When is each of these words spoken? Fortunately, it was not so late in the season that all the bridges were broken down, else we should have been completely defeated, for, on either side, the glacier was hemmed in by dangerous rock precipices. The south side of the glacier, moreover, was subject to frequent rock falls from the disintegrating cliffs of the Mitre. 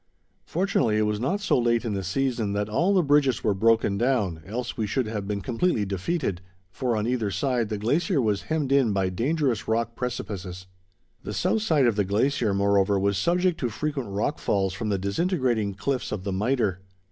Fortunately, 0.47 0.97
it 0.97 1.03
was 1.05 1.19
not 1.19 1.41
so 1.41 1.59
late 1.59 1.85
in 1.85 1.93
the 1.93 2.03
season 2.03 2.53
that 2.53 2.67
all 2.69 2.91
the 2.91 3.03
bridges 3.03 3.43
were 3.43 3.53
broken 3.53 3.99
down, 3.99 4.41
else 4.47 4.75
we 4.75 4.87
should 4.87 5.05
have 5.05 5.27
been 5.27 5.41
completely 5.41 5.85
defeated, 5.85 6.41
for, 6.71 6.97
on 6.97 7.05
either 7.05 7.29
side, 7.29 7.69
the 7.69 7.77
glacier 7.77 8.19
was 8.19 8.41
hemmed 8.49 8.71
in 8.71 8.93
by 8.93 9.09
dangerous 9.09 9.67
rock 9.67 9.95
precipices. 9.95 10.65
The 11.21 11.35
south 11.35 11.61
side 11.61 11.85
of 11.85 11.97
the 11.97 12.03
glacier, 12.03 12.51
moreover, 12.51 12.97
was 12.99 13.15
subject 13.15 13.59
to 13.59 13.69
frequent 13.69 14.09
rock 14.09 14.39
falls 14.39 14.73
from 14.73 14.89
the 14.89 14.97
disintegrating 14.97 15.75
cliffs 15.75 16.11
of 16.11 16.23
the 16.23 16.31
Mitre. 16.33 16.81